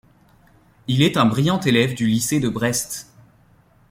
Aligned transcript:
Il 0.87 1.03
est 1.03 1.15
un 1.15 1.27
brillant 1.27 1.59
élève 1.59 1.93
du 1.93 2.07
lycée 2.07 2.39
de 2.39 2.49
Brest. 2.49 3.13